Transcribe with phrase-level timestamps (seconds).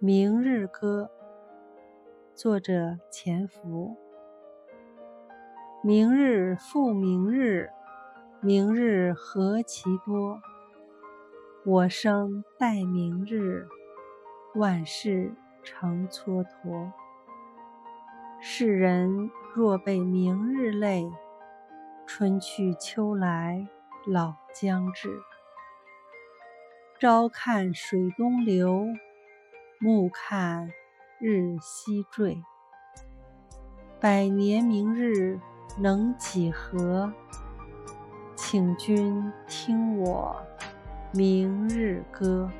[0.00, 1.08] 明日歌，
[2.34, 3.96] 作者钱福。
[5.82, 7.70] 明日复明日，
[8.40, 10.40] 明日何其多。
[11.64, 13.68] 我生待明日，
[14.56, 16.90] 万事成蹉跎。
[18.40, 21.08] 世人若被明日累，
[22.04, 23.68] 春去秋来
[24.06, 25.20] 老将至。
[26.98, 28.86] 朝看水东流。
[29.84, 30.70] 暮看
[31.20, 32.42] 日西坠，
[34.00, 35.38] 百年明日
[35.78, 37.12] 能几何？
[38.34, 40.34] 请君听我
[41.12, 42.50] 明日歌。